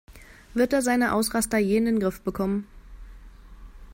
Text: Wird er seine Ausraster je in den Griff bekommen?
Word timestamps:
Wird 0.55 0.73
er 0.73 0.81
seine 0.81 1.13
Ausraster 1.13 1.59
je 1.59 1.77
in 1.77 1.85
den 1.85 1.99
Griff 1.99 2.21
bekommen? 2.21 2.65